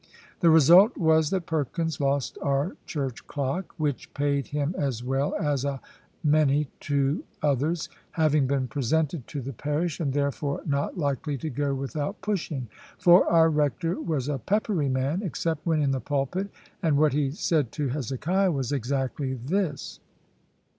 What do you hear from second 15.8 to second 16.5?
in the pulpit,